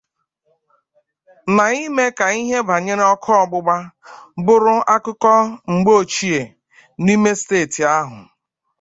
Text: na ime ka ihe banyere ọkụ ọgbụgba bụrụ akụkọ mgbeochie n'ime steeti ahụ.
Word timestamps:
na 1.55 1.65
ime 1.83 2.05
ka 2.17 2.27
ihe 2.41 2.57
banyere 2.69 3.03
ọkụ 3.13 3.29
ọgbụgba 3.41 3.75
bụrụ 4.45 4.75
akụkọ 4.93 5.33
mgbeochie 5.73 6.41
n'ime 7.03 7.31
steeti 7.41 7.81
ahụ. 7.97 8.17